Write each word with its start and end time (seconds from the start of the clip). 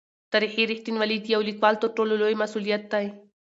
تاریخي 0.33 0.63
رښتینولي 0.71 1.17
د 1.21 1.25
یو 1.35 1.41
لیکوال 1.49 1.75
تر 1.81 1.89
ټولو 1.97 2.13
لوی 2.21 2.35
مسوولیت 2.41 2.83
دی. 2.93 3.05